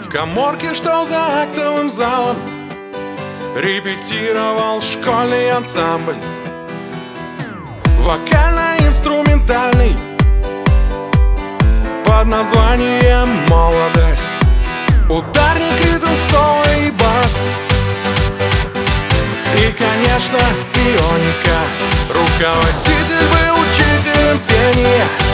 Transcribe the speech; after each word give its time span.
В 0.00 0.08
коморке, 0.10 0.74
что 0.74 1.04
за 1.04 1.42
актовым 1.42 1.88
залом 1.88 2.36
Репетировал 3.56 4.82
школьный 4.82 5.50
ансамбль. 5.50 6.16
Вокально-инструментальный 8.00 9.96
Под 12.04 12.26
названием 12.26 13.28
«Молодость» 13.48 14.30
Ударник, 15.08 16.02
соло 16.30 16.64
и 16.84 16.90
бас. 16.90 17.44
И, 19.56 19.72
конечно, 19.72 20.38
ионика 20.74 21.60
Руководитель 22.08 23.26
был 23.32 23.54
учителем 23.62 24.38
пения 24.48 25.25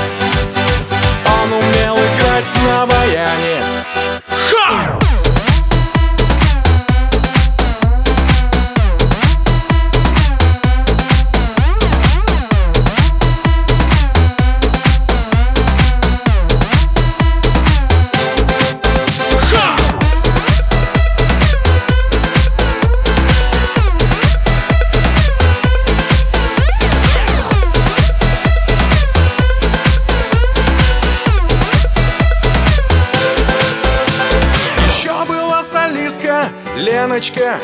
Леночка 36.77 37.59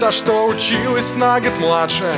Та, 0.00 0.12
что 0.12 0.46
училась 0.46 1.14
на 1.16 1.40
год 1.40 1.58
младше. 1.58 2.14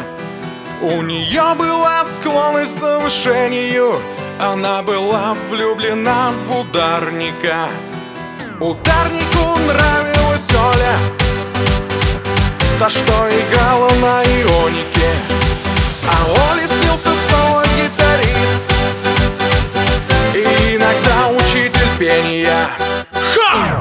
У 0.82 1.02
нее 1.02 1.54
была 1.56 2.04
склонность 2.04 2.76
к 2.76 2.80
завышению. 2.80 4.00
Она 4.38 4.82
была 4.82 5.34
влюблена 5.48 6.32
в 6.46 6.60
ударника. 6.60 7.68
Ударнику 8.60 9.58
нравилась 9.66 10.50
Оля. 10.54 10.98
Та, 12.78 12.90
что 12.90 13.28
играла 13.28 13.88
на 14.00 14.22
ионике. 14.24 15.10
А 16.06 16.52
Оле 16.52 16.66
снился 16.66 17.10
соло-гитарист 17.30 18.72
И 20.34 20.76
иногда 20.76 21.28
учитель 21.30 21.98
пения. 21.98 22.68
Ха! 23.12 23.75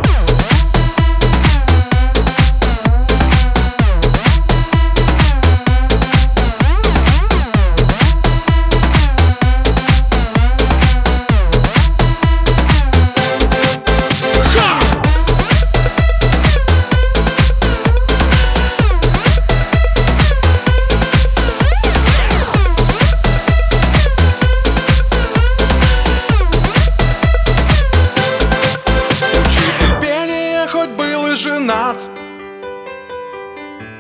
Женат 31.76 32.10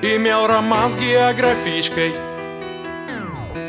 Имел 0.01 0.47
роман 0.47 0.89
с 0.89 0.95
географичкой. 0.95 2.15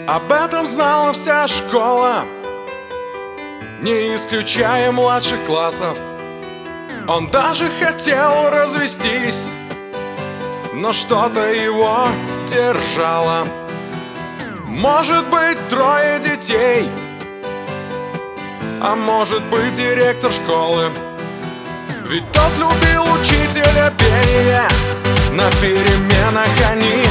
Об 0.06 0.30
этом 0.30 0.66
знала 0.66 1.12
вся 1.12 1.48
школа. 1.48 2.24
Не 3.80 4.14
исключая 4.14 4.92
младших 4.92 5.44
классов. 5.44 5.98
Он 7.08 7.28
даже 7.28 7.70
хотел 7.80 8.50
развестись. 8.50 9.48
Но 10.74 10.92
что-то 10.92 11.52
его 11.54 12.06
держало. 12.46 13.46
Может 14.66 15.26
быть 15.28 15.58
трое 15.68 16.18
детей. 16.20 16.88
А 18.82 18.94
может 18.94 19.42
быть 19.44 19.72
директор 19.74 20.30
школы. 20.32 20.90
Ведь 22.08 22.30
тот 22.30 22.52
любил 22.58 23.02
учителя 23.20 23.92
пения 24.22 24.69
На 25.32 25.50
переменах 25.60 26.49
они 26.71 27.05